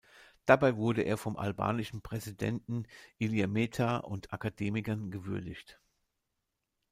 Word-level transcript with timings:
Dabei 0.47 0.77
wurde 0.77 1.03
er 1.03 1.15
vom 1.15 1.37
albanischen 1.37 2.01
Präsidenten 2.01 2.87
Ilir 3.19 3.47
Meta 3.47 3.97
und 3.97 4.33
Akademikern 4.33 5.11
gewürdigt. 5.11 5.79